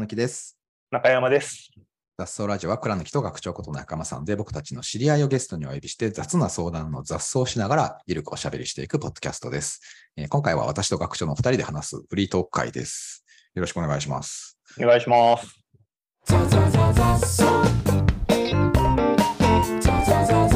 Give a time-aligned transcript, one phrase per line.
[0.00, 0.56] 貫きです。
[0.90, 1.70] 中山です。
[2.18, 9.80] 雑草ラジオは倉貫と学長こと中山さんで僕たちの知り合いをゲストにお呼びして雑な相談の雑草をしながらゆるくおしゃべりしていくポッドキャストです。
[10.16, 13.24] えー今回は私と学長の二人で話すフリートーク会です。
[13.54, 14.58] よろしくお願いします。
[14.80, 15.60] お願いします。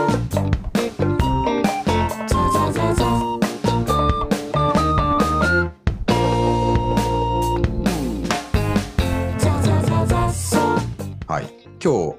[11.84, 12.16] 今日、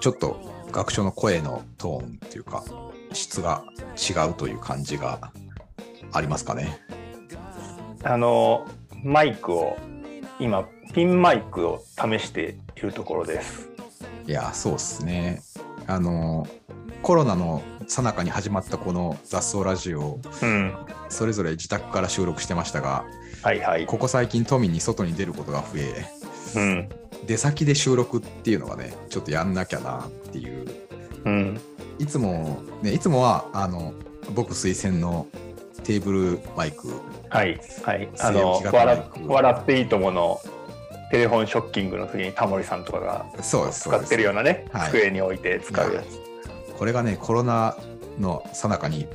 [0.00, 0.40] ちょっと
[0.72, 2.64] 学長の声のトーンっていうか、
[3.12, 3.62] 質が
[3.96, 5.30] 違うという感じが
[6.12, 6.80] ありますかね。
[8.02, 8.66] あの、
[9.04, 9.76] マイクを、
[10.40, 13.70] 今、ピンマイクを試しているところです。
[14.26, 15.40] いや、そうですね。
[15.86, 16.48] あの、
[17.02, 20.74] コロナの最中に始まったこの雑草ラジオをうん。
[21.08, 23.04] それぞれ自宅から収録してましたが、
[23.42, 23.86] はいはい。
[23.86, 26.04] ここ最近都民に外に出ることが増え、
[26.56, 26.88] うん。
[27.26, 30.66] 出先で収録っていうのがね、ちょっとやんなきゃなっていう。
[31.24, 31.60] うん。
[31.98, 33.94] いつも、ね、いつもは、あの、
[34.34, 35.26] 僕推薦の
[35.84, 36.88] テーブルマイク、
[37.28, 37.60] はい。
[37.82, 38.08] はい。
[38.20, 38.62] あの
[39.28, 40.40] 笑っていいともの
[41.10, 46.02] テレフォンショッキングの時にタモリさんとかがそうです、使ってるようなね、はい机に置いて使うや
[46.76, 47.76] これがね、コロナ
[48.18, 49.06] の最中に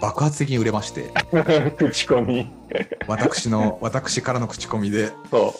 [0.00, 1.10] 爆発的に売れまして、
[1.76, 1.76] つ。
[1.76, 2.50] 口コミ。
[3.06, 5.54] 私の、私からの口コミで、そ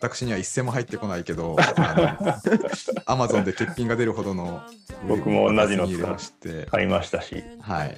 [0.00, 1.56] 私には一銭も入ってこないけど、
[3.06, 4.62] アマゾンで欠品が出るほどの
[5.08, 5.88] 僕も同じの
[6.70, 7.42] 買いましたし。
[7.60, 7.96] はい。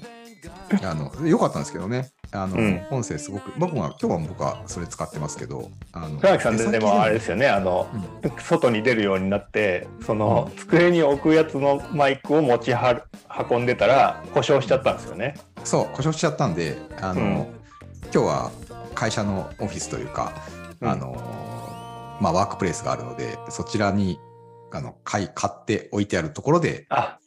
[0.82, 2.10] あの、良かったんですけどね。
[2.32, 7.86] あの、うん音声すごく、僕は、今日は僕はそれ使ってますけど、あの、倉木さんででもあれですよね、あの、
[8.22, 13.02] うん外に出るようになってその机に置くやつのマイクを持ちは
[13.50, 15.34] 運んでたら故障しちゃったんですよね。
[15.64, 17.60] そう、故障しちゃったんで、あの、うん
[18.12, 18.50] 今日は
[18.96, 20.32] 会社のオフィスというか、
[20.80, 21.14] うんあの、
[22.20, 24.18] まあ、ワークプレイスがあるので、そちらに、
[24.72, 27.18] あの、買い、買って置いてあるところであ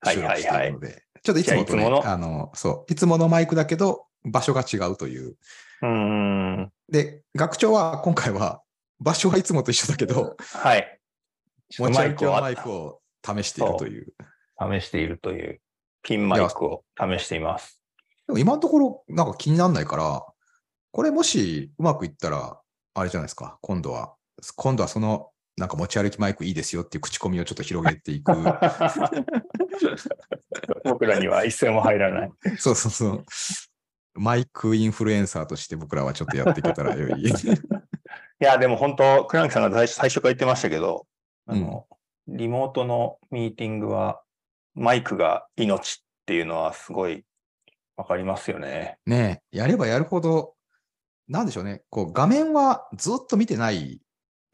[0.00, 0.80] はい収録はいはいしているの。
[0.80, 2.06] で、ちょっといつもとね、の？
[2.06, 5.36] あの、そう、いつものマイクだけど、場所が違うという。
[5.82, 8.62] うーんで、学長は今回は、
[9.00, 11.00] 場所はいつもと一緒だけど、はい。
[11.78, 14.12] 持ち歩き用ママイクを試しているという。
[14.60, 15.60] 試しているという
[16.02, 17.80] ピンマイクを試しています。
[18.26, 20.24] でも今のところ、なんか気にならないから、
[20.90, 22.60] これもしうまくいったら、
[22.94, 24.14] あれじゃないですか、今度は、
[24.56, 28.32] 今度はその、なんか持ち歩きマイクいいですよっていう口コミをちょっと広げていく。
[30.84, 32.32] 僕らには一銭も入らない。
[32.58, 33.24] そうそうそう。
[34.14, 37.22] マイクインフルエンサーとして僕らはちょっとやっていけたらよい。
[37.28, 37.32] い
[38.38, 41.06] や、でも本当、倉木さんが最最初から言ってましたけど、
[41.46, 41.88] あの、
[42.28, 44.22] リモートのミーティングは
[44.74, 47.24] マイクが命っていうのはすごい
[47.96, 48.98] わかりますよね。
[49.06, 50.54] ねえやればやるほど、
[51.26, 54.00] なんでしょうね、こう画面はずっと見てない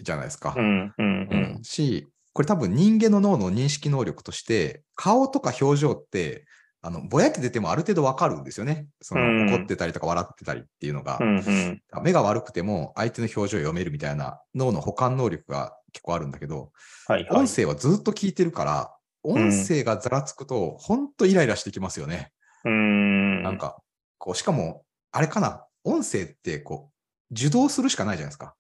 [0.02, 0.54] じゃないですか。
[0.56, 1.62] うん、うん、ううんん。
[1.62, 6.46] し、これ多分人間の脳の認識能力として、顔とか表情って、
[6.82, 8.88] あの、ぼやけててもある程度わかるんですよね。
[9.00, 11.24] そうんの、怒ってたりとか笑ってたりっていうのがう。
[11.24, 11.82] ん、うん。
[12.02, 16.72] 目が悪くても相手の表情を読めるみたいな脳の補完能力が結構あるんだけど、
[17.06, 17.46] はい、はい音。
[17.48, 22.32] 声はずっと聞いてるから、音声がざらつくと、ほんとイライラしてきますよね。
[22.64, 23.42] うーん。
[23.42, 23.82] なんか、
[24.18, 26.90] こう、しかも、あれかな、音声って、こ
[27.30, 28.54] う、受動するしかないじゃないですか。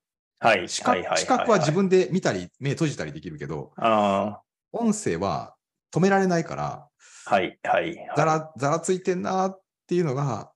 [0.44, 0.82] はい、視
[1.26, 4.40] 覚は自分で見たり、目閉じたりできるけど、あ
[4.72, 5.54] 音声は
[5.92, 6.88] 止められないから、
[7.26, 7.84] あ、はい、はい。
[7.84, 10.52] はいざら、ざらついてんなっていうのが、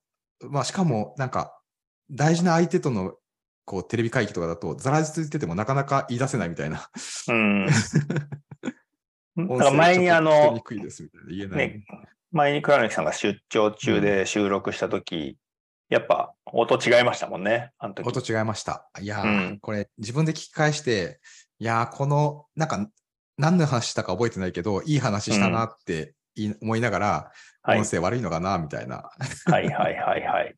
[0.49, 1.59] まあ、しかも、なんか、
[2.11, 3.15] 大事な相手との、
[3.65, 6.89] こう、テレビ会議とかだと、ざらついててもなかなか言い出せないみたいな。
[7.27, 7.65] うん。
[9.35, 10.61] なん音か前にあの。
[11.55, 11.83] ね、
[12.31, 15.37] 前に倉貫さんが出張中で収録したとき、
[15.89, 18.07] やっぱ音違いましたもんね、あの時。
[18.07, 18.89] 音違いました。
[19.01, 21.19] いやー、うんこれ自分で聞き返して、
[21.59, 22.87] いやー、この、なんか、
[23.37, 26.13] 何の話したか覚えてないけど、いい話したなって
[26.61, 29.09] 思いながら、はい音声悪いのかな、みたいな。
[29.45, 30.55] はいはいはいはい。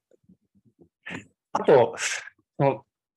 [1.53, 1.95] あと、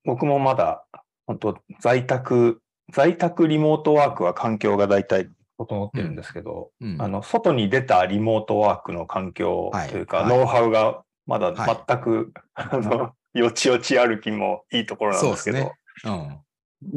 [0.05, 0.85] 僕もまだ、
[1.27, 2.61] 本当在宅、
[2.93, 5.29] 在宅リモートワークは環境が大体
[5.59, 16.11] 整ってるんですけど、うんあの、外に出たリモートワークの環境はいというか、はいノウハウがまだはい全く、あの、よちよち歩きもいいところなんですけど、そうですう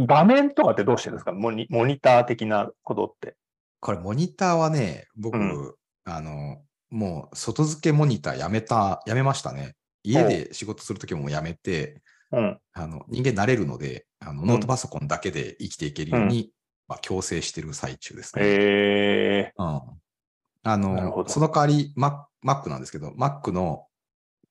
[0.03, 0.06] ん。
[0.06, 1.31] 画面とかってどうしてるんですか？
[1.31, 3.35] モニモニター的なことって。
[3.79, 5.74] これ、モニターはね、僕、うん
[6.06, 9.75] あの、もう、外付けモニターやめた、やめましたね。
[10.03, 12.01] 家で仕事するときもやめて、
[12.31, 12.59] うん。
[12.74, 16.51] あの、人間慣れるので、あの、んノートパソコンだけで生きていけるように、
[16.88, 18.41] まあ、強制してる最中ですね。
[18.45, 19.81] えうん。
[20.63, 23.87] あの、どその代わり Mac, Mac なんですけど、Mac の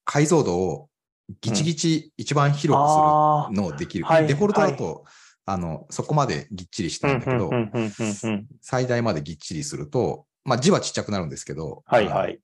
[0.07, 0.89] 解像度を
[1.43, 4.07] ギチギチ一番広くするあのをできる。
[4.07, 5.05] はいデフォルトだと
[5.45, 7.91] あの、そこまでぎっちりしたいんだけど、うんうんうんうん
[8.23, 12.41] うん最大までぎっちりすると、まあ字はちっちゃくなるんですけど、はいはい。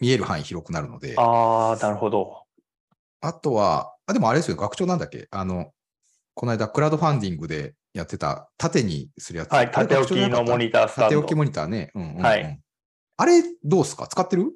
[0.00, 2.42] 見える範囲広くなるので、ああ、なるほど。
[3.22, 5.28] あとは、あ、でもあれですよ、学長なんだっけ？
[5.30, 5.72] あの、
[6.34, 9.52] この間、クラウドファンディングでやってた、縦にするやつ。
[9.52, 11.08] はい、縦置きのモニタースタンド。
[11.08, 11.90] 縦置きモニターね。
[11.94, 12.60] うんうんうんはい
[13.16, 14.06] あれ、どうすか？
[14.06, 14.52] 使ってる？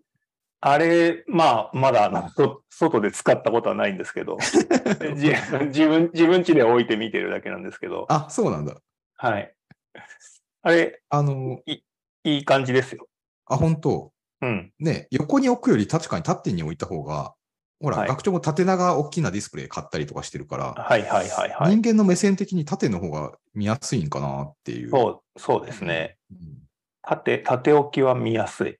[0.68, 4.36] あれ、まあ、まだあのそ外で使ったことはないんですけど、
[5.14, 5.32] じ
[5.66, 8.74] 自分、自分家で置いて見てるだけなんですけど、あ、そうなんだ。
[9.14, 9.54] はい。
[10.62, 11.82] あれ、あの、い
[12.24, 13.06] い感じですよ。
[13.46, 14.12] あ、本当？
[14.42, 14.72] うん。
[14.80, 17.36] ね、横に置くより確かに縦に置いた方が、
[17.80, 21.76] ほら、はい学長も縦長大きなディスプレイ買ったりとかしてるから、はいはいはいはい。
[21.76, 24.90] 人間の目線的に縦の方が見やすいんかなっていう。
[24.90, 26.18] そう、そうですね。
[26.32, 26.38] うん
[27.08, 28.78] 縦、縦置きは見やすい。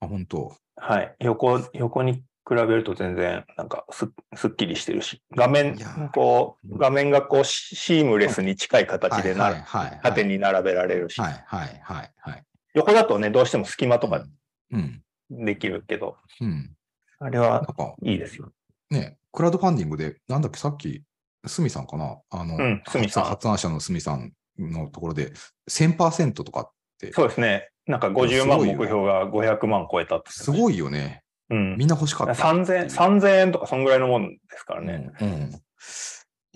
[0.00, 0.56] あ、本当？
[0.76, 1.16] はい。
[1.20, 2.22] 横、横に比
[2.54, 5.76] べると全然、なんかす、すっきりしてるし、画面
[6.12, 9.54] こう、画面がこう、シシームレスに近い形でな、
[10.02, 12.44] 縦に並べられるし、はいはいはいはい。
[12.74, 14.24] 横だとね、どうしても隙間とか
[14.72, 15.02] うん。
[15.30, 16.76] できるけど、うん。
[17.18, 17.66] あれは
[18.02, 18.52] いいですよ。
[18.90, 21.02] ね、クラウドファンディングで、なんだっけ、さっき、
[21.46, 22.18] スミさんかな？
[22.30, 25.32] あの、うんさん発発案者のスミさんのところで、
[25.68, 27.70] 1000%とかって、そうですね。
[27.86, 30.32] なんか50万目標が500万超えたって。
[30.32, 31.22] すごいよね。
[31.50, 31.76] うん。
[31.76, 32.64] みんな欲しかったっていう。
[32.64, 35.10] 3000、3000円とかそんぐらいのもんですからね。
[35.20, 35.28] うん。
[35.28, 35.62] うん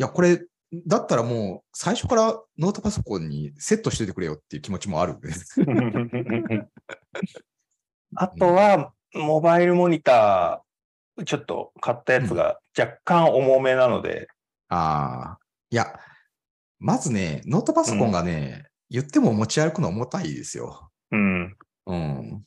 [0.00, 0.40] いや、これ、
[0.86, 5.28] だったらもう、最初からノートパソコンにセットしといてくれよっていう気持ちもあるんで。
[8.16, 14.28] あとは、モバイルモニター、ちょっと買ったやつが若干重めなので、
[14.70, 15.38] ああ。
[15.68, 16.00] いや、
[16.78, 20.89] まずね、ノートパソコンがね、言っても持ち歩くの重たいですよ。
[21.10, 21.56] うん。
[21.86, 22.44] うん。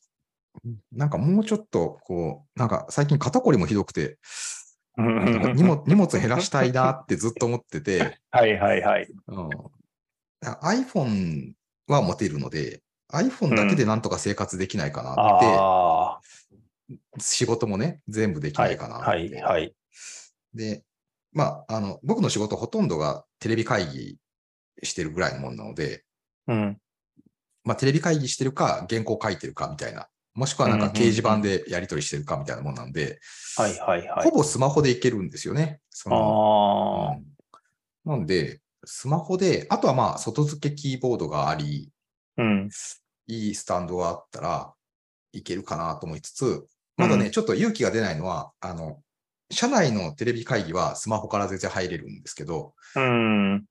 [0.91, 4.17] なんかもうちょっと、こう、なんか最近肩こりもひどくて、
[4.97, 9.07] 荷物荷物減らしたいなってずっと思ってて、 はいはいはい。
[9.27, 9.49] うん、
[10.41, 11.53] iPhone
[11.87, 12.81] は持てるので、
[13.11, 16.19] iPhone だけでなんとか生活できないかなって、あ
[17.19, 19.05] 仕事もね、全部できあ、なはいいかなって。
[19.05, 19.75] はいはい。
[20.53, 20.83] で、
[21.31, 24.17] まあ、あの、僕の仕事ほとんどがテレビ会議
[24.83, 26.03] してるぐらいのもんなので、
[26.47, 26.77] うん。
[27.63, 33.19] まあ、テレビ会議してるか、原稿書いてるかみたいな、もしくはなんか掲示板でやり取りしてるかみたいなもんなんで、
[33.55, 34.31] はいはいはいほ。
[34.31, 35.79] ぼスマホでいけるんですよね。
[35.89, 37.33] そのああ、うん
[38.05, 41.89] なんで、スマホで、あとはまあ、外付けキーボードがあり、
[42.37, 42.69] うん。
[43.27, 44.73] いいスタンドがあったら
[45.31, 46.67] いけるかなと思いつつ、
[46.97, 49.01] まだね、うんちょっと勇気が出ないのは、あの、
[49.49, 53.65] 社内のテレビ会議はスマホから全然入れるんですけど、うん。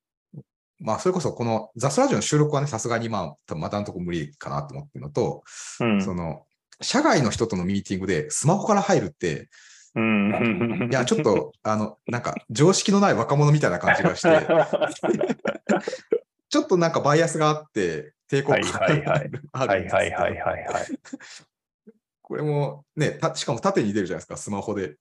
[0.82, 5.42] まあ、それこそこのザスラジオの収録はね、さすがにまあ、またのとこ無理かなと思ってるのと、
[5.80, 6.02] うん。
[6.02, 6.44] その、
[6.80, 9.48] 社外の人とのミーティングでスマホから入るって、
[9.94, 10.88] うん。
[10.90, 14.46] いや、ちょっと、あの、なんか、常識のない若者みたいな感じがして、
[16.48, 18.84] ちょっとなんかバイアスがあって、抵抗感が
[19.52, 20.64] あはいるはいはいはいはい。
[22.22, 24.96] これもね、たしかも縦に出るじゃないですか、スマホで。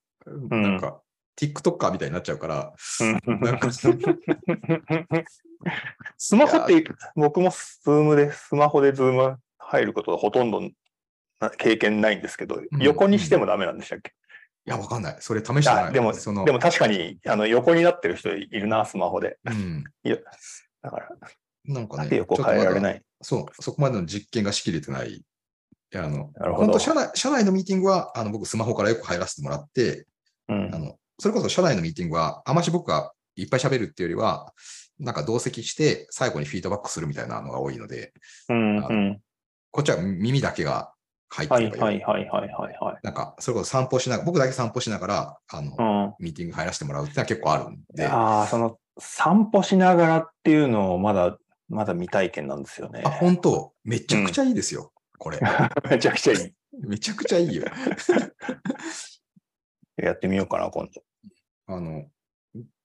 [0.49, 1.01] なんか、
[1.39, 2.73] TikToker みたいになっちゃうから、
[6.17, 6.83] スマホって、
[7.15, 10.61] 僕もスームで、スマホでズーム入ることがほとんど
[11.39, 14.13] な経験ないんですけど、ん横にしてもダメなんでしたっけ、
[14.67, 15.17] いや、わかんない。
[15.19, 15.83] それ試してない。
[15.85, 19.39] あでも、そのでも確かにあの横になってる人いるな、スマホで。
[19.45, 19.83] うん。
[20.83, 21.09] だから、
[21.65, 23.01] なんかね、縦横変えられない。
[23.21, 25.13] そう、そこまでの実験がしきれてない。
[25.13, 25.23] い
[25.91, 30.05] や、あの、なるほど本当社内、社内のミーティングは、あの、僕スマホからよく入らせてもらって、
[30.47, 34.51] うんあの、それこそ社内のミーティングは、あまし僕がいっぱい喋るっていうよりは、
[34.99, 38.11] なんか同席して最後にフィードバックするみたいなのが多いので、
[38.49, 39.21] うんあうん。
[39.69, 40.93] こっちは耳だけが
[41.29, 42.01] 入ってはいればいい。
[42.01, 42.99] はいはいはいはいはい。
[43.03, 46.25] なんか、それこそ散歩しながら、僕だけ散歩しながら、あの、うん。
[46.25, 51.37] ミーティング入らせてもらうっていうのは結構あるんで、あ、ああ、その散歩しながらっていうのをまだ、
[51.69, 53.03] まだ未体験なんですよね。
[53.03, 55.37] 本当めちゃくちゃいいですよ、これ。
[55.87, 56.53] めちゃくちゃいい。
[56.81, 57.65] めちゃくちゃいいよ。
[59.97, 61.03] やってみようかな、今度。
[61.75, 62.05] あの、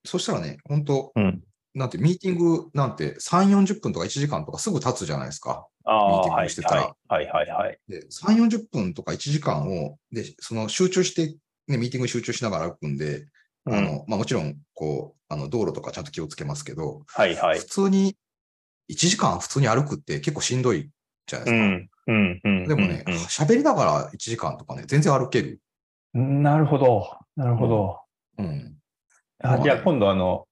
[0.05, 1.43] そしたらね、本当うん。
[1.73, 5.67] なんて、ミーティングなんて3、40分とか1時間とかすぐ経つじゃないですか。
[5.83, 7.79] ああ、ミーティンはいグしてたらはいはいはいはい。
[7.87, 13.27] で、3、40分とか1時間を、で、その集中して、ね、ミーティングに集中しながら歩くんで、
[13.65, 17.65] うんあの、まあもちろん、こう、あの、道路とかちゃんと気をつけますけど、はいはい普。
[17.65, 18.15] 通に、
[18.89, 20.89] 1時間普通に歩くって結構しんどい
[21.27, 21.65] じゃないうですか。
[21.65, 21.89] ん。
[22.07, 22.41] うん。
[22.43, 22.67] うん。
[22.67, 25.59] でもね、うん喋、りながら1時間とかね、全然歩ける。
[26.15, 27.17] うんなるほど。
[27.35, 27.99] なるほど。
[28.37, 28.76] うん。
[29.39, 30.47] あじゃあ今度あの、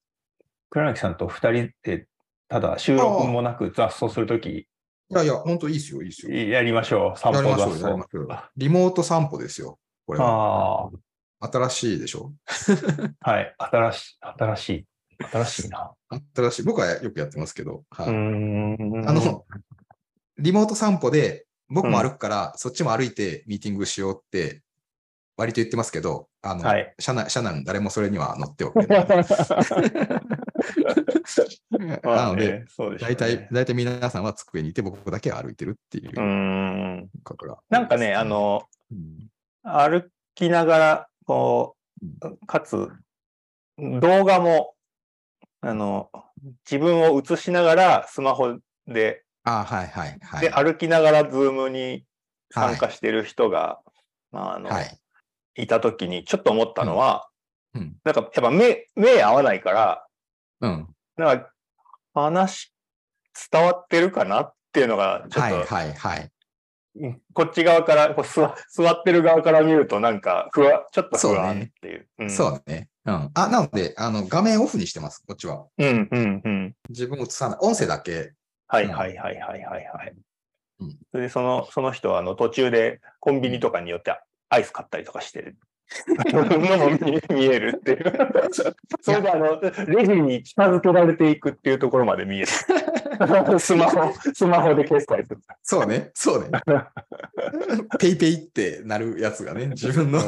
[0.69, 2.07] 倉貫さんと二人で、
[2.47, 4.67] ただ収録もなく雑草するとき、い
[5.09, 6.35] やいや、本当いいですよ、いいですよ。
[6.49, 7.19] やりましょう。
[7.19, 8.11] 散や歩雑りましょうよ、やりま草。
[8.11, 8.43] しょうよ。
[8.57, 9.79] リモート散歩ですよ。
[10.07, 10.83] これは。
[10.85, 10.89] あ
[11.41, 12.33] あ、新しいでしょ？
[13.21, 13.55] はい。
[13.57, 14.85] 新しい、新しい。
[15.31, 15.91] 新しいな。
[16.35, 16.63] 新しい。
[16.63, 17.83] 僕はよくやってますけど。
[17.91, 18.07] はい。
[18.09, 18.11] あ
[19.13, 19.45] の、
[20.37, 24.61] リモート散歩で、僕も歩くから、そっちも歩いてミーティングしようって、
[25.37, 29.07] 割と言ってますけど、あの、はい社内、社内誰もそれには乗っておくれない。
[29.07, 29.23] ま
[32.13, 32.65] あなので、
[32.99, 37.09] 大体、大体皆さんは机にいて、僕だけは歩いてるっていううーん。
[37.23, 37.57] ことが。
[37.69, 39.29] なんかね、あ、の、うん
[39.67, 41.75] 歩きながら、こ
[42.21, 42.87] う、かつ、
[43.79, 44.75] 動画も、
[45.61, 46.11] あの、
[46.69, 50.41] 自分を映しながらスマホで、あはいはいはい。
[50.41, 52.05] で、歩きながらズームに
[52.51, 53.81] 参加してる人が、
[54.31, 54.99] まあ、あの、はい。
[55.55, 57.27] いたときにちょっと思ったのは、
[57.74, 57.95] うん。
[58.03, 60.05] なんかやっぱ目、目合わないから、
[60.62, 60.88] うん。
[61.17, 61.51] なんか
[62.13, 62.74] 話
[63.51, 66.21] 伝わってるかなっていうのが、ちょっと、はいはいはい。
[66.97, 72.07] うんこっち側からこう座、座ってる側から見るとなんか不安、ちょっと不安そうねっていう。
[72.19, 72.88] うんそうね。
[73.05, 73.31] うん。
[73.33, 75.65] あ、なので、あの、画面オフにしてます、こっちは。
[75.77, 76.75] うんうんうん。
[76.89, 77.57] 自分映さない。
[77.62, 78.33] 音声だけ。
[78.67, 80.13] はいはいはいはいはいはい。
[80.79, 84.12] うんそれでその、その人はあの途中でコンビニとかによって
[84.49, 85.57] アイス買ったりとかしてる。
[86.07, 88.51] のも見見えるっていう。
[89.01, 92.47] それであの、レジに近づけられていくっていうところまで見える。
[93.59, 95.41] スマホ、スマホで決済する。
[95.63, 96.11] そうね。
[96.13, 96.49] そうね。
[97.99, 100.19] ペイペイってなるやつがね、自分の。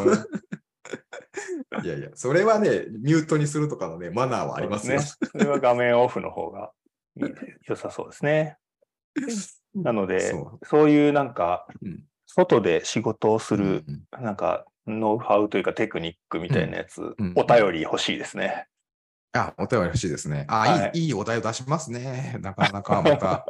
[1.84, 5.00] いやいや、それはね、ミュートにするとかのね、マナーはありますよ。
[5.00, 5.04] ね。
[5.04, 6.72] それは画面オフの方が
[7.68, 8.58] 良さそうですね。
[9.76, 13.58] なので、そそういうなんかうん、外で仕事をすう。
[13.58, 18.68] る、うんなんか、ノウハウというかテクニックみたいなやつ、んお便り欲しいですね。
[19.34, 20.46] あ、お便り欲しいですね。
[20.48, 22.38] あ、はいいい、いいお題を出しますね。
[22.42, 23.46] なかなかまた。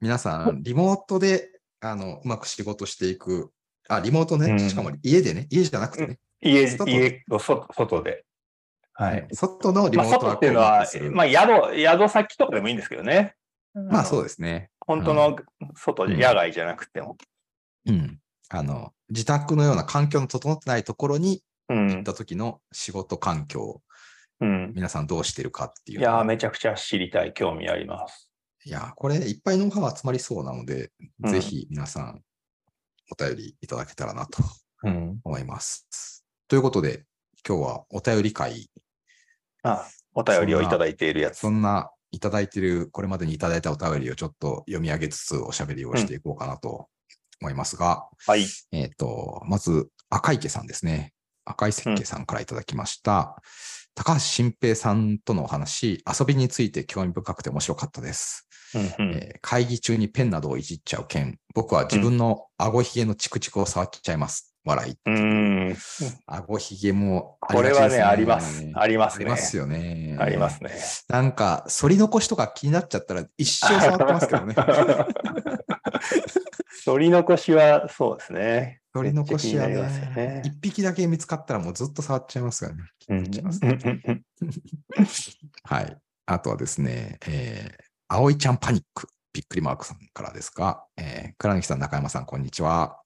[0.00, 3.52] 皆さん、リモートで、あの、うまく仕事していく。
[3.88, 4.50] あ、リモートね。
[4.50, 5.46] うんしかも家でね。
[5.50, 6.18] 家じゃなくてね。
[6.40, 8.24] 家、外家の外外で。
[8.94, 9.28] はい。
[9.32, 13.34] 外のリまあ、モート外っていうのはまあ、宿、宿先とかでもいいんですけどね。
[13.74, 14.70] まあそうでですね。
[14.80, 15.38] 本当の
[15.74, 17.16] 外野外じゃなくても。
[17.86, 18.18] うん。
[18.48, 22.02] あの、自宅のような環境の整ってないところにうん行っ。
[22.02, 23.82] た時の仕事環境、
[24.40, 24.72] うん。
[24.74, 26.00] 皆さんどうしてるかっていう。
[26.00, 28.30] いやー、めちゃくちゃ知りたい、興味あります。
[28.64, 30.90] いや、これいっぱいノウハウ集まりそうなので、
[31.22, 32.22] うんぜひ皆さん
[33.10, 34.42] お便りいただけたらなと
[34.84, 35.20] うん。
[35.24, 36.24] 思います。
[36.48, 37.04] ということで、
[37.46, 38.70] 今日はお便り会、
[39.62, 41.38] あ、お便りをいただいているやつ。
[41.38, 46.88] そんないただいている、これまでにいただいたお便りをちょっと読み上げつつおしゃべりをしていこうかなと
[47.42, 48.46] 思いますが、はい。
[48.70, 51.12] えっ、と、まず赤池さんですね。
[51.44, 53.42] 赤い石鹸さんからいただきました。
[53.94, 58.48] 高橋新平さんとのお話、遊びについて興味深くて面白かったです。
[58.74, 64.54] うんうんえー会議中にペンなどをいじっちゃう件、僕は自分の顎ひげのチクチクを触っちゃいます。
[64.64, 64.92] 笑い。
[64.92, 65.76] うーん。
[66.26, 68.64] 顎ひげもあこれはねあります。
[68.74, 69.24] ありますね。
[69.24, 70.16] ありますよね。
[70.20, 70.70] ありますね。
[71.08, 74.54] なんか、反り残しとか気になっちゃったら一生触ってますけどね。
[76.84, 78.80] 取り残しはそうですね。
[78.92, 79.76] 反り残しはね
[80.14, 82.84] ね、一匹だけ見つかったらもうずっと触っちゃいますからね
[85.64, 85.96] はい。
[86.26, 92.98] あとはですね、えー、葵ちゃんパニック、びっくりマークさんからですが、えー、倉貫さん、中山さん、こんにちは。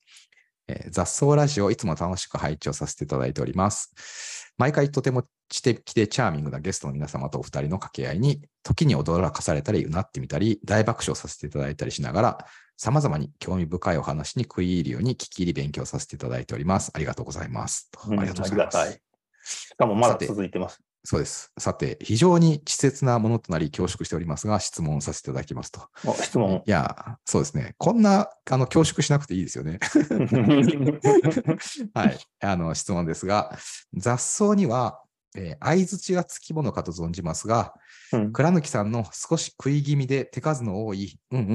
[0.69, 4.53] えー雑草ラジオ、いつも楽しく拝聴させていただいております。
[4.59, 16.91] 毎回とても知的でチャーミングなゲストの皆様とお二人の掛け合いに、時に驚かされたり、うなってみたり、大爆笑させていただいたりしながら、様々に興味深いお話に食い入るように聞き入り勉強させていただいております。
[16.95, 17.91] ありがとうございます。
[17.91, 19.01] とうんありがとうございます。
[19.45, 20.81] しかもまだ続いてます。
[21.09, 21.53] そうです。
[21.57, 25.81] さて、非常に稚拙なものとなり恐縮しておりますが、質問させていただきますと。
[26.05, 26.71] お質問い。
[26.71, 27.77] や、そうですね。
[27.79, 29.79] こんな、あの、恐縮しなくていいですよね。
[31.95, 32.19] はい。
[32.41, 33.57] あの、質問ですが、
[33.95, 35.01] 雑草には、
[35.37, 37.75] えー相づちがつきものかと存じますが、
[38.13, 41.55] うん倉貫さんの少し食い気味で手数の多い、うんう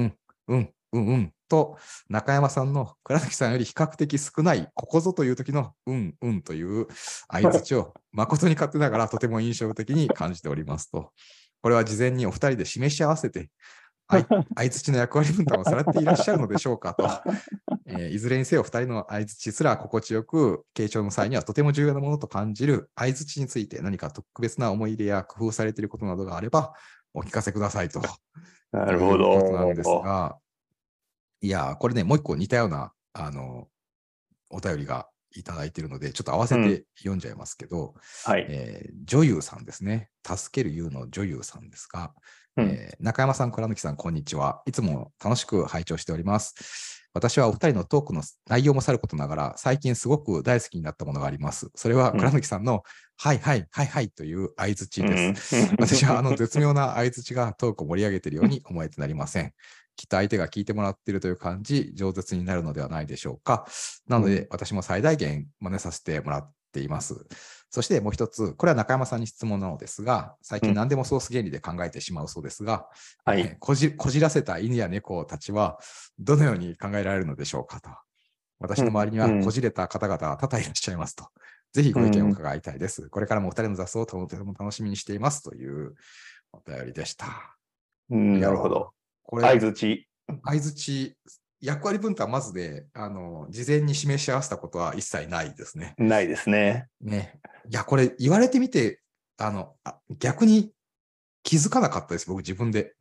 [0.54, 6.86] ん、うん、うん、うん、と、中山さんの倉貫さんより比較的少ない、ここぞという時の、うん、うんという
[7.30, 11.10] 相づちを 誠に勝手ながらとても印象的に感じておりますと。
[11.62, 13.50] これは事前にお二人で示し合わせて、
[14.08, 17.08] 相相づちの役割分担をされていらっしゃるのでしょうかと。
[17.86, 26.72] えーいずれにせよ、二人の相づちすら心地よく、傾聴の際にはとても重要なものと感じる相づちについて何か特別な思い入れや工夫されていることなどがあれば、
[27.14, 28.00] お聞かせくださいと。
[28.72, 30.00] なるほということなんですど。
[30.00, 30.38] が、
[31.42, 33.66] いやー、これね、もう一個似たような、あの、
[34.50, 37.94] お便りがいただいているので、ちょっと合わせて読んじゃいますけど、
[38.24, 38.46] はい。
[38.48, 40.10] えー女優さんですね。
[40.24, 42.12] 助ける優の女優さんですが、
[42.56, 44.62] うんえー中山さん、倉貫さん、こんにちは。
[44.66, 47.00] いつも楽しく拝聴しております。
[47.14, 51.70] 私はお二人のトークの内容もさることながら、最近すごく大好きになったものがあります。
[51.74, 52.84] それはうん倉貫さんの、
[53.18, 55.56] はいはいはいはいという相づちです。
[55.56, 59.52] うん私はあの絶妙な相づちがトークを盛り上げているように思えてなりません。
[59.96, 63.66] きっと相手が聞いてもらっているという感じ、饒舌になるのではないでしょうか。
[64.08, 67.26] なので、私も最大限真似させてもらっています。
[67.70, 72.86] そしてもう一つ、これは中山さんに質問なのですが、最近うん何でもソース原理で考えてしまうそうですが、
[73.24, 75.78] はいえーこじこじらせた犬や猫たちは
[76.18, 77.90] どのように考えられるのでしょうかと。
[78.58, 81.26] 私の周りにはうんうんこじれた方々が多々いらっしゃいますと。
[81.72, 83.08] ぜひご意見を伺いたいです。
[83.08, 85.94] これからもお二人の雑草をとても楽しみにしていますという
[86.52, 87.56] お便りでした。
[88.10, 88.92] うんなるほど。
[89.22, 90.08] これ、相づち。
[90.44, 91.16] 相づち、
[91.60, 95.94] 役割分担まずで、あの、事前に示し合わせたことは一切ないですね。
[95.96, 96.88] ないですね。
[97.00, 97.40] ね。
[97.70, 99.00] いや、これ言われてみて、
[99.38, 100.72] あの、あ逆に
[101.42, 102.94] 気づかなかったです、僕自分で。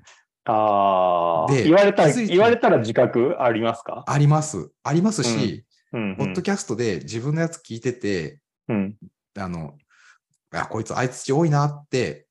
[0.46, 1.52] ああ。
[1.52, 4.04] で言われたら、言われたら自覚ありますか？
[4.08, 4.72] あります。
[4.84, 8.96] ありますし、うんポッドキャストで自分のやつ聞いてて、うん。
[9.38, 9.78] あの、
[10.54, 12.28] あこいつ相づち多いなって、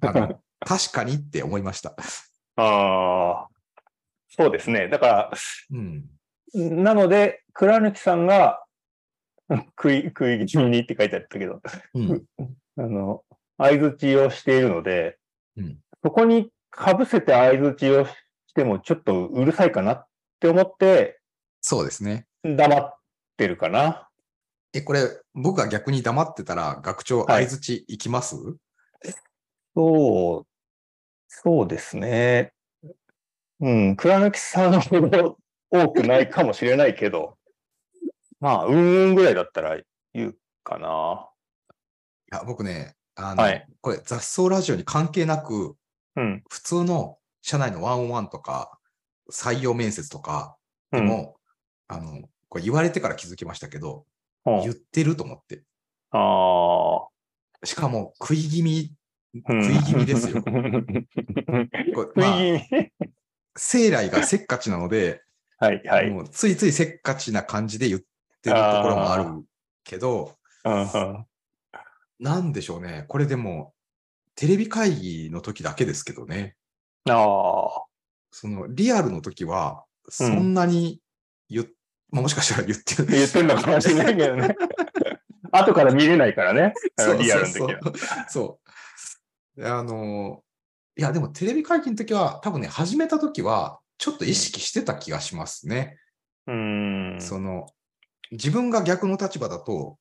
[0.00, 1.94] あの、 確かにって思いました。
[2.56, 3.48] ああ。
[4.28, 4.88] そうですね。
[4.88, 5.30] だから、
[5.72, 6.04] うん。
[6.54, 8.64] なので、倉貫さんが、
[9.76, 11.60] 食い、食い気味にって書いてあったけど、
[11.94, 12.24] うん。
[12.76, 13.24] あの、
[13.58, 15.18] 相づちをしているので、
[15.56, 18.14] うんそこに被せて相づちをし
[18.54, 20.06] てもちょっとうるさいかなっ
[20.40, 21.20] て思って
[21.60, 22.26] そうですね。
[22.42, 22.98] 黙っ
[23.36, 24.08] てるかな。
[24.72, 28.36] え、これ、僕が逆に黙ってたら、学長、はい相づち行きます、
[29.76, 30.46] そう、
[31.34, 32.52] そうですね。
[33.58, 35.38] うん、倉貫さんほど
[35.70, 37.38] 多くないかもしれないけど、
[38.38, 39.80] まあ、うんうんぐらいだったら
[40.12, 41.30] 言うかな。
[42.30, 45.74] いや、僕ね、あの、はいこれ雑草ラジオに関係なく、
[46.16, 46.44] うん。
[46.50, 48.78] 普通の社内のワンオンワンとか、
[49.30, 50.58] 採用面接とか
[50.90, 51.38] でも、
[51.88, 54.04] あの、これ言われてから気づきましたけど、
[54.44, 55.64] うん、言ってると思って。
[56.10, 57.08] あ
[57.62, 57.66] あ。
[57.66, 59.01] しかも、食い気味、うん
[59.34, 60.42] 食い気味ですよ。
[62.14, 62.38] まあ。
[63.56, 65.22] 生来がせっかちなので、
[65.58, 66.10] はいはい。
[66.10, 69.44] もうついついせっかちな感じで言ってるところもある
[69.84, 71.26] けど、うんうん
[72.22, 73.04] なんでしょうね。
[73.08, 73.74] これでも、
[74.36, 76.54] テレビ会議の時だけですけどね。
[77.10, 77.82] ああ。
[78.30, 81.00] そのリアルの時は、そんなに
[81.50, 81.66] 言っ、
[82.10, 83.06] まあもしかしたら言ってる。
[83.06, 84.54] 言ってんのかもしれないけどね。
[85.50, 86.74] 後から見れないからね。
[87.18, 87.80] リアルの時は。
[87.82, 87.96] そう
[88.28, 88.61] そうで
[89.60, 90.42] あの、
[90.96, 95.98] いや、でもテレビ会議の時は、多分ね、始めた時は、ちょっと意識してた気がしますね。
[96.46, 97.20] うーん。
[97.20, 97.66] その、
[98.30, 99.98] 自分が逆の立場だと、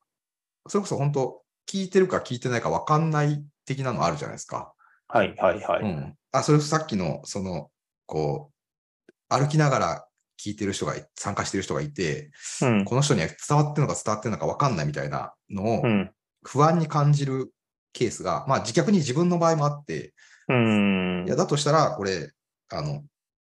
[0.68, 4.74] それこそ本当、聞いてるか聞いてないか分かんない的なのあるじゃないですか。
[5.08, 5.84] はいはいはい。
[5.84, 6.16] うん。
[6.32, 7.70] あ、それこそさっきの、その、
[8.06, 8.52] こ
[9.08, 10.08] う、歩きながら
[10.44, 12.86] 聞いてる人がい、参加してる人がいて、うん。
[12.86, 16.12] この人には伝わってるのか伝わってるのか分かんないみたいなのをうん。
[16.44, 17.54] 不安に感じる
[17.94, 20.14] ケースが、まあ自虐に自分の場合もあって、
[20.48, 22.32] うーんいや、だとしたら、これ、
[22.70, 23.04] あの、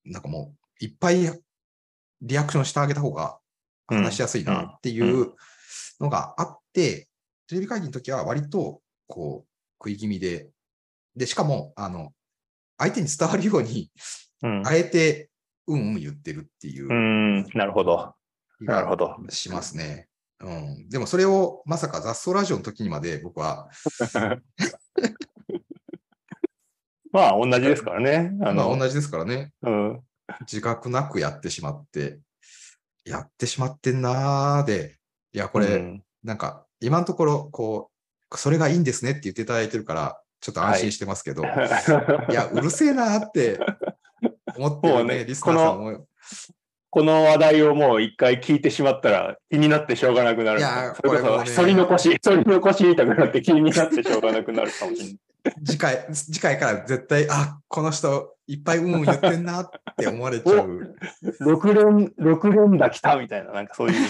[0.04, 1.30] なんかもう、いっぱい
[2.22, 3.38] リアクションしてあげた方が
[3.88, 5.32] 話しやすいなっていう
[6.00, 7.08] のがあって、
[7.48, 10.48] テレビ会議の時は割と、こう、食い気味で、
[11.16, 12.12] で、しかも、あの、
[12.78, 13.90] 相手に伝わるように、
[14.42, 14.66] うん。
[14.66, 15.30] あえて、
[15.66, 17.42] うんうん言ってるっていううーん。
[17.54, 18.14] なるほど。
[18.58, 19.30] 気なるほがど。
[19.30, 20.08] しますね。
[20.40, 20.88] うん。
[20.88, 23.68] でもそれをまさか雑草ラジオの時にまで僕は、
[27.12, 28.32] まあ、同じですからね。
[28.42, 29.52] あの、まあ同じですからね。
[29.62, 30.00] うん。
[30.40, 32.18] 自覚なくやってしまって、
[33.04, 34.96] やってしまってんなーで、
[35.32, 37.90] いや、これ、うんなんか、今のところ、こ
[38.30, 41.46] う、それがいいんですねって言っていただいてるから、ちょっと安心してますけど、い、
[42.32, 43.60] や、うるせえなーって
[44.56, 46.06] 思ってるねリスナーさんも。
[46.94, 50.60] この話題をもう一回聞いてしまったら気になってしょうがなくなる。
[50.60, 55.18] いやそれここれもねそ、反り残し、反り残し言いたくなって気になってしょうがなくなるかもしれない。
[55.66, 60.96] 次回、次回から絶対、あ、この人、いっぱいうんうん言ってんなって思われちゃう。
[61.40, 63.96] 6連、六連打来たみたいな、なんかそういう。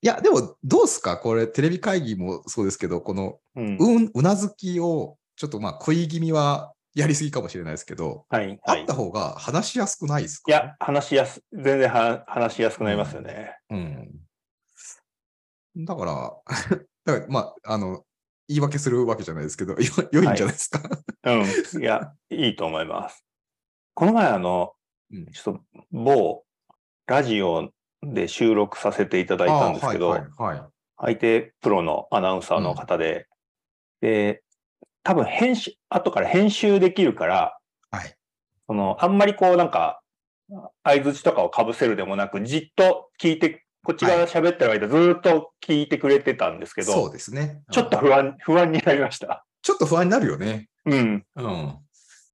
[0.00, 1.18] いや、でも、どうすか？
[1.18, 3.76] これ、テレビ会議もそうですけど、この、うん。
[3.78, 8.94] うん、うなずきを、ちょっとまあ、食い気味はやりすぎかもしれないですけど、はい、はいあった。
[8.94, 10.50] 方が話しやすくないですか？
[10.50, 13.56] いや、話しやす、全然は話しやすくなりますよね。
[13.70, 14.10] うん。
[15.76, 16.32] だから、
[17.04, 18.04] だからまあ、あの、
[18.48, 19.78] 言い訳するわけじゃないですけど、よ
[20.12, 20.80] 良いんじゃないですか？
[21.24, 21.82] うん。
[21.82, 23.24] いや、いいと思います。
[23.94, 24.74] この前、あの、
[25.10, 26.44] うんちょっと某
[27.06, 33.28] ラジオで収録させていただいたんですけど、はいはいはい相手プロのアナウンサーの方で、
[34.00, 34.42] で、
[35.02, 37.58] 多分編集、後から編集できるから、
[37.90, 38.14] はい。
[38.66, 40.00] その、あんまりこうなんか、
[40.82, 47.62] 相づちとかを被せるでもなく、じっと聞いて、こっち側喋ってる間ずーっと聞いてくれてたんですけど、そうですね。
[47.70, 49.44] ちょっとうん不安、不安になりました。
[49.62, 50.68] ちょっと不安になるよね。
[50.84, 51.24] うん。
[51.36, 51.78] うん。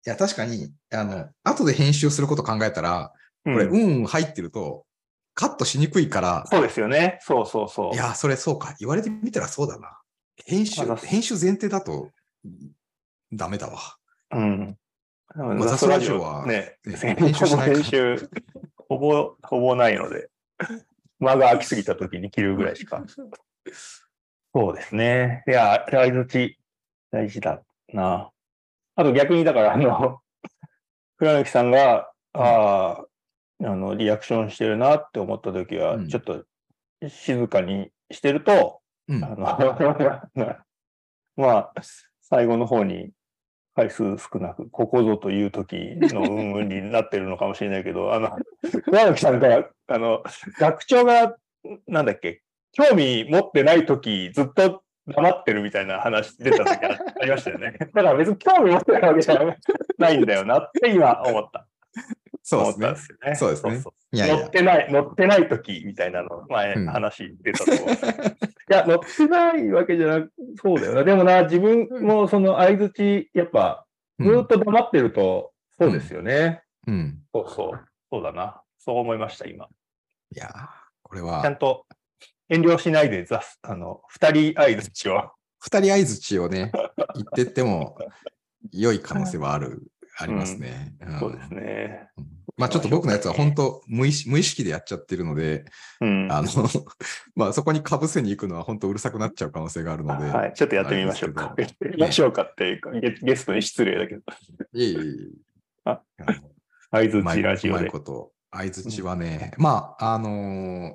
[0.05, 3.11] いや、確かに、あの、後で編集すること考えたら、
[3.43, 4.85] これ、ううんん、入ってると、
[5.33, 7.19] カットしにくいから、そうですよね。
[7.21, 7.93] そうそうそう。
[7.93, 8.75] いや、それそうか。
[8.79, 9.99] 言われてみたらそうだな。
[10.45, 12.09] 編集編集前提だと、
[13.33, 13.79] ダメだわ。
[14.31, 14.77] うん。
[15.35, 18.29] まあザスラジオはね、ね編編集しないから編集、
[18.89, 20.29] ほぼ、ほぼないので、
[21.19, 23.03] 間が空きすぎた時に切るぐらいしか。
[24.53, 25.43] そうですね。
[25.47, 26.57] いや、相づち
[27.11, 27.61] 大事だ
[27.93, 28.31] な。
[28.95, 30.19] あと逆に、だから、あの、
[31.17, 33.05] 倉貫さんが、ああ、
[33.63, 36.43] あの、リアクションしてるなって思った時は、うんちょっと
[37.07, 39.29] 静かにしてると、うんあ。
[39.29, 39.37] の、
[41.37, 41.73] まあ、
[42.31, 43.11] 最後の方に
[43.75, 48.37] 回数少なく、ここぞという時の運々になってるのかもしれないけど、あの、
[48.85, 50.23] 倉貫さんが、あの、
[50.57, 51.35] 学長が、
[51.87, 52.41] なんだっけ、
[52.71, 57.75] 興味持ってない時、ずっと黙ってるみたいな話出た時あありましたよね。
[57.93, 59.39] だから別に興味持ってないわけじゃ
[59.97, 61.67] ないんだよなって今思った。
[62.51, 63.35] そうですね。
[63.35, 63.83] そうですね
[64.13, 64.49] 乗っ。
[64.49, 67.87] てない、乗ってない時みたいなの、前うん話出たと思う。
[68.69, 71.03] いや、乗ってないわけじゃなく、そうだよな。
[71.03, 73.85] でもな、自分もその相づち、やっぱ、
[74.19, 76.63] ずーっと黙ってると、そうですよね。
[76.87, 76.93] うん。
[76.93, 77.23] うん。
[77.33, 77.85] そうそう。
[78.11, 78.61] そうだな。
[78.77, 79.65] そう思いました、今。
[79.65, 80.67] いやー、
[81.03, 81.85] これちゃはん、と
[82.49, 85.31] 遠慮しないで、ざすあの、二人相づちを。
[85.59, 86.71] 二人相づちをね、
[87.15, 87.97] 言ってっても、
[88.71, 90.95] 良い可能性はある、ありますね。
[91.05, 92.09] んそうですね。
[92.17, 95.65] うんまあちょっと僕のやつは本当無意識無意識でやっちゃってるので、
[95.99, 96.31] うん。
[96.31, 96.47] あの、
[97.35, 100.53] まあそこに被せに行くのは本当うるさくなっちゃう可能性があるので、はい。
[100.53, 101.55] ちょっとやってみましょうか。
[101.57, 104.21] やってみましょうかっていうか、ゲゲストに失礼だけど。
[104.73, 105.01] いえいえいえ
[105.85, 106.41] ああの
[106.91, 107.91] 相づうまいちラジオでうまい。
[107.91, 110.93] こと、相づちはね、まあ、あのー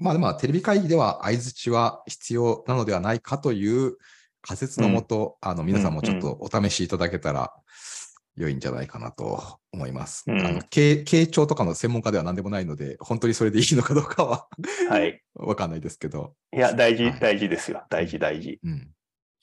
[0.00, 3.96] まあでもテレビ会議では相づちは必要なのではないかという
[4.42, 7.52] 仮説のもと、あの皆さんもちょっとお試しいただけたら
[8.38, 10.24] 良いんじゃないかなと思います。
[10.26, 14.48] うんあの傾傾聴とかの専門家では何でもないので、本当にそれでいいのかどうかは
[14.88, 15.22] はい。
[15.34, 17.84] わかんないですけど、いや、大事は、い大事ですよ。
[17.90, 18.60] 大事、大事。
[18.62, 18.90] うん、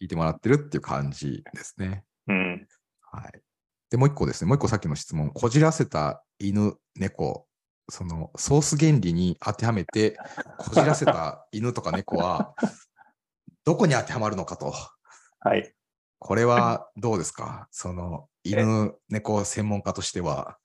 [0.01, 2.05] 聞いてもらってるっていう感じですね。
[2.27, 2.67] うん。
[3.01, 3.41] はい。
[3.89, 7.47] で、もう一個ですね、もう一個さっきの質問、こじらせた犬、猫、
[7.89, 10.17] そのソース原理に当てはめて、
[10.57, 12.55] こじらせた犬とか猫は、
[13.63, 14.73] どこに当てはまるのかと。
[15.39, 15.74] はい。
[16.27, 17.67] これはどうですか？
[17.69, 20.57] その犬、猫専門家としては。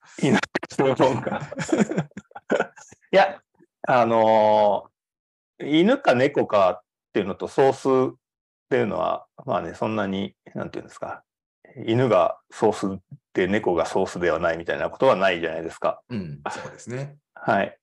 [0.70, 1.42] そう思うか。
[3.12, 3.42] いや、
[3.86, 6.80] あのー犬か猫かっ
[7.12, 8.16] ていうのとソースっ
[8.70, 11.24] ていうのは、まあね、そんなに、なんていうんですか。
[11.84, 13.02] 犬がソース
[13.34, 16.00] で猫がソースではないみたいなことはないじゃないですか。
[16.08, 17.18] うん、そうですね。
[17.34, 17.78] はい。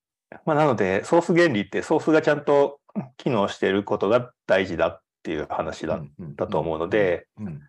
[0.45, 2.79] まあ、なので、ソース原理ってソースがちゃんと
[3.17, 5.99] 機能していることが大事だっていう話だ
[6.37, 7.61] だと思うので、うん、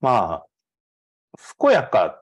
[0.00, 0.46] まあ、
[1.60, 2.20] 健やか、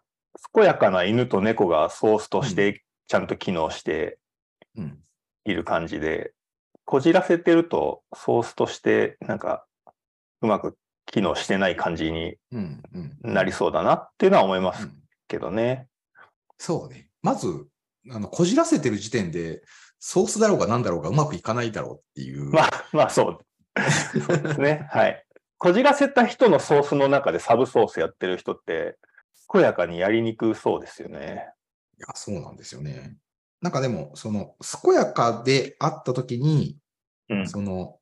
[0.54, 4.18] 健やかな犬と猫がソースとしてちゃんと機能して
[4.76, 4.98] うん、
[5.44, 6.32] いる感じで、
[6.84, 9.66] こじらせてるとソースとしてなんか
[10.40, 12.36] うまく機能してない感じに。
[13.22, 14.92] なりそうだなっていうのは思いますうん
[15.28, 15.88] けどね。
[16.58, 17.08] そうね。
[17.22, 17.66] まず、
[18.10, 19.62] あのこじらせてる時点で、
[19.98, 22.50] ソースだろうが何だろうがうまくいかないだろうっていう。
[22.50, 23.38] まあ、まあそう。
[24.26, 24.86] そうですね。
[24.90, 25.24] はい。
[25.58, 28.96] こじらせた人のソースの中でサブソースやってる人って、
[29.52, 31.46] 健やかにやりにくそうですよね。
[31.98, 33.16] いや、そうなんですよね。
[33.60, 36.78] なんかでも、その、健やかであったときに、
[37.28, 37.48] うん。
[37.48, 37.98] その、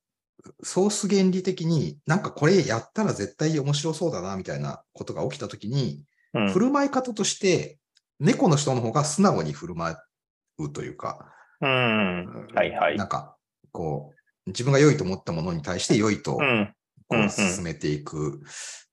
[0.62, 7.78] ソース原理的に、なんかこれやったら絶対面白そうだな、みたいなことが起きたときに、うん振る舞い方として、
[8.20, 9.96] 猫の人の方が素直に振る舞
[10.59, 11.26] うというか、
[11.61, 12.48] うん。
[12.54, 13.37] はいはいなんか、
[13.72, 14.19] こう、
[14.50, 16.74] 自分が良いと思ったものに対して良いと、うん。
[17.08, 18.40] こうんううん進めていく。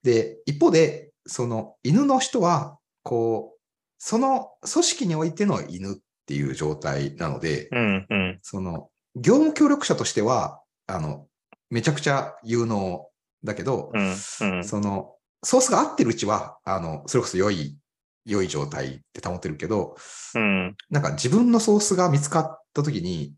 [0.04, 3.60] で、一方で、その犬の人は、こう、
[3.98, 8.08] その組織においての犬っていう状態なので、うん。
[8.10, 8.40] うん。
[8.42, 11.28] その、業務協力者としては、あの、
[11.70, 13.08] めちゃくちゃ有能
[13.44, 14.10] だけど、うん。
[14.10, 14.64] うん。
[14.64, 17.78] その、ソースが合ってるうちは、あの、それこそ良い、
[18.26, 19.96] 良い状態って保てるけど、
[20.36, 20.76] うん。
[20.90, 23.34] なんか自分のソースが見つかったときに、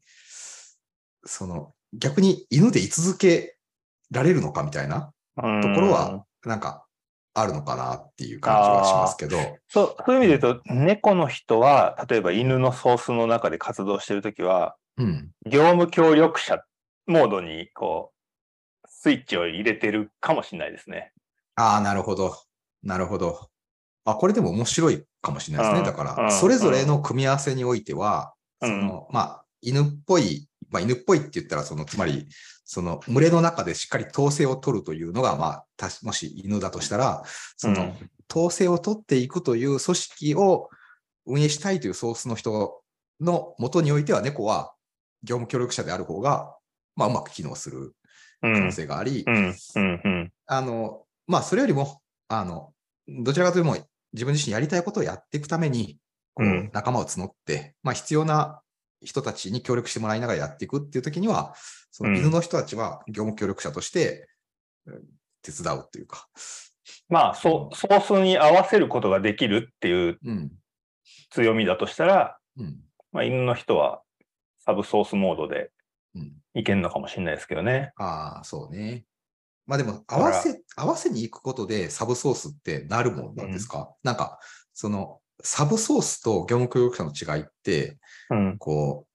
[1.26, 3.58] その、逆に犬で居続け
[4.12, 6.86] られるのかみたいなとところは、なんか、
[7.36, 9.38] あるのかなっていう感じはしますけど。
[9.70, 15.32] そうそういう意味で言うと、猫の人は、例えば犬のソースの中で活動してるときは、うん。
[15.46, 16.62] 業務協力者
[17.08, 21.14] モードに、こう、スイッチを入れてるかもしれないですね。
[21.56, 22.36] ああ、なるほど。
[22.84, 23.50] なるほど。
[24.06, 25.80] あ、これでも面白いかもしれないですね。
[25.80, 32.28] うんだかうんら、それぞれの組み合わせにおいては、うんその、まあ、犬っぽい、まあ、犬っぽいって言ったら、その、つまり、
[32.66, 37.24] その、群れの中でしっかり統制を取るというのが、まあ、たしもし犬だとしたら、
[37.58, 40.70] その、うん統制を取っていくという組織を
[41.26, 42.82] 運営したいというソースの人
[43.20, 44.74] の元においては、猫は
[45.24, 46.56] 業務協力者である方が、
[46.96, 47.94] まあ、うまく機能するう
[48.42, 48.72] 可能ん。
[48.72, 49.26] 性があり。
[50.46, 52.74] あの、まあ、それよりも、あの、
[53.08, 53.72] どちらかというと
[54.14, 55.98] 自分自身やりたいことをやっていくために、
[56.72, 58.62] 仲間を募って、まあ、必要な
[59.04, 61.54] 人たちに協力してもらいながらやっていくっていう時には、
[61.92, 64.28] そのうん犬の人たちは業務協力者として、
[64.86, 65.04] うん
[65.42, 66.28] 手伝うというか、
[67.08, 70.52] まあ、そう、ソースに合わせることができるっていううん、
[71.30, 72.80] 強みだとしたら、うん、
[73.14, 74.02] まあ、犬の人は
[74.60, 75.72] サブソースモードで
[76.16, 76.34] うん。
[76.56, 77.92] いけるのかもしれないですけどね。
[77.98, 79.06] ああ、そうね。
[79.68, 84.40] まあでも、合わせ、合わせに行くことでサブソースってなるもんなんですか、なんか、
[84.74, 87.98] その、サブソースと業務協力者の違いって、
[88.30, 88.58] うん。
[88.58, 89.08] こ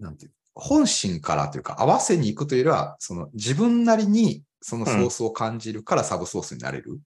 [0.00, 7.00] う、なんていう、本心からというか、合わせに行くというよりは、その自分なりにそのソースを感じるからサブソースになれる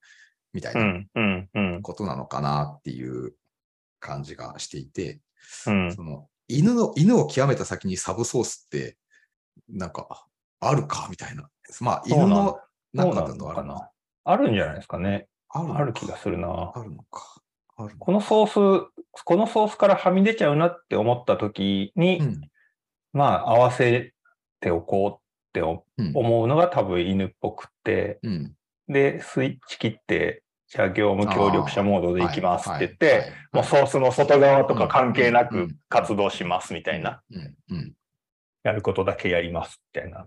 [0.53, 1.81] みたいうな。
[1.83, 3.35] ことなのかなっていう
[4.01, 5.21] 感じがしていて、
[5.67, 5.95] うん。
[5.95, 8.97] その犬の、犬を極めた先にサブソースって、
[9.69, 10.27] なんか、
[10.61, 11.49] あるかみたいな。
[11.81, 12.59] まあ、犬の
[12.95, 13.91] そ中だとあるののかな。
[14.25, 15.29] あるんじゃないですかね。
[15.49, 16.73] ある気がするな。
[16.75, 17.41] あるのか。
[17.99, 18.91] このソース、
[19.25, 22.41] このソースからはみ出ちゃうなって思った時に、うん。
[23.12, 24.12] まあ、合わせ
[24.61, 25.19] ておこうっ
[25.53, 28.55] て思うのが多分犬っぽくて、うん。
[28.89, 37.23] で、スイッチ切って、じゃあ業務協力者モードでいきますって言って、もうソースの外側とか関係なくうん活動しますみたいな。
[38.65, 40.27] やることだけやりますみたいな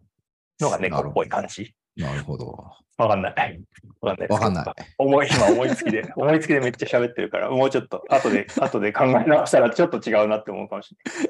[0.61, 1.75] のが猫っぽい感じ。
[1.99, 2.71] なるほど。
[2.97, 3.61] わかんない。
[4.01, 4.27] わかんない。
[4.29, 4.65] わかんない。
[4.97, 11.29] 思い、今思いつきで、 思いつきでめっちゃ喋ってるから、もうちょっと、後で、 後で考え直したらちょっと違うなって思うかもしれな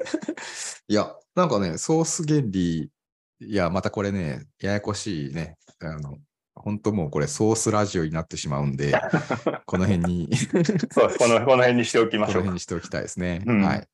[0.88, 2.90] いや、なんかね、ソース原理、
[3.40, 5.56] いや、またこれね、ややこしいね。
[5.80, 6.18] あの、
[6.54, 8.92] 本当もうこれソースラジオになってしまうんで、
[9.66, 10.28] この辺に、
[10.92, 12.60] そう、この、この辺にしておきましょうかこの辺に。
[12.60, 13.42] しておきたいですね。
[13.46, 13.88] うんはい。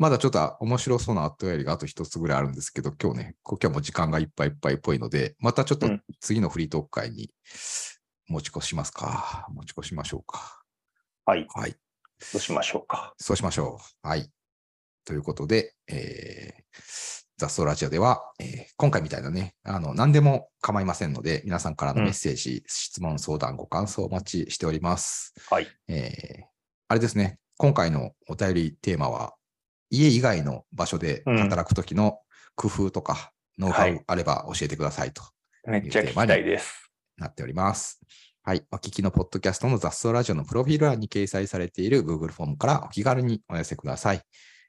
[0.00, 7.30] まだちょっと面白そうなアットやりがあと一つぐらいあるんですけど、今日ね、こ今日も時間がいっぱいいっぱいっぽいので、またちょっとうん次のフリートーク会に
[8.26, 9.46] 持ち越しますか。
[9.52, 10.62] 持ち越しましょうか。
[11.26, 11.46] はい。
[11.54, 11.72] はい。
[11.72, 11.76] ど
[12.36, 13.12] うしましょうか。
[13.18, 14.08] そうしましょう。
[14.08, 14.30] はい。
[15.04, 25.34] ということで、えー、雑草ラジオでは、えー今回みたいなね、あの、何でも構いませんので、皆さんからのメッセージ、質問、相談、ご感想お待ちしております。
[25.50, 25.66] はい。
[25.88, 26.44] えー
[26.88, 29.34] あれですね、今回のお便りテーマは、
[29.90, 32.18] 家以外の場所で働くときの
[32.54, 35.22] 工夫とか、ノウハウはいあれば教えてくださいと
[35.66, 36.90] めっちゃ聞きたいです。
[37.18, 38.00] なっております。
[38.42, 38.62] はい。
[38.72, 44.22] お聞きのポッドキャストの雑草ラジオのプロフィール欄に掲載されている Google フォームからお気軽にお寄せください。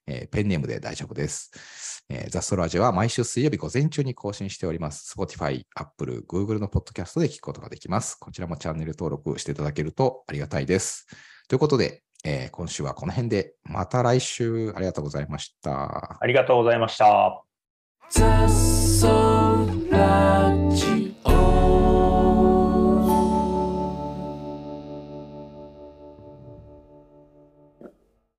[0.07, 2.03] えーペンネームで大丈夫です。
[2.09, 5.15] えー雑草ラジオは毎週水曜日午前中に更新しております。
[5.17, 8.15] Spotify、Apple、Google のポッドキャストで聞くことができます。
[8.15, 11.07] こちらもチャンネル登録していただけるとありがたいです。
[11.47, 16.17] ということで、えー今週はこの辺で、また来週ありがとうございました。
[16.21, 17.43] ありがとうございました。
[18.09, 19.07] 雑草
[19.89, 22.00] ラジオ